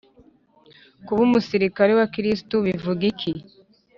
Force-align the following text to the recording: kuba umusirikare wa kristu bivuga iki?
kuba 1.05 1.21
umusirikare 1.27 1.91
wa 1.99 2.07
kristu 2.13 2.55
bivuga 2.65 3.01
iki? 3.11 3.31